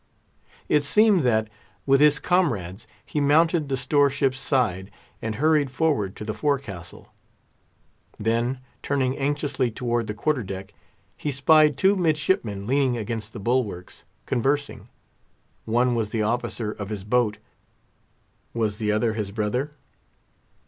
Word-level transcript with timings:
It 0.67 0.83
seemed 0.83 1.21
that, 1.21 1.47
with 1.85 2.01
his 2.01 2.17
comrades, 2.17 2.87
he 3.05 3.21
mounted 3.21 3.69
the 3.69 3.77
store 3.77 4.09
ship's 4.09 4.39
side, 4.39 4.89
and 5.21 5.35
hurried 5.35 5.69
forward 5.69 6.15
to 6.15 6.25
the 6.25 6.33
forecastle. 6.33 7.13
Then, 8.19 8.61
turning 8.81 9.15
anxiously 9.15 9.69
toward 9.69 10.07
the 10.07 10.15
quarter 10.15 10.41
deck, 10.41 10.73
he 11.15 11.29
spied 11.31 11.77
two 11.77 11.95
midshipmen 11.95 12.65
leaning 12.65 12.97
against 12.97 13.31
the 13.31 13.39
bulwarks, 13.39 14.03
conversing. 14.25 14.89
One 15.65 15.93
was 15.93 16.09
the 16.09 16.23
officer 16.23 16.71
of 16.71 16.89
his 16.89 17.03
boat—was 17.03 18.77
the 18.79 18.91
other 18.91 19.13
his 19.13 19.29
brother? 19.29 19.69